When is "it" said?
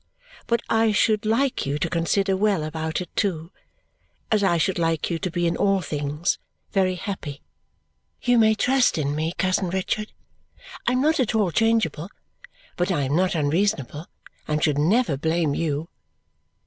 3.01-3.15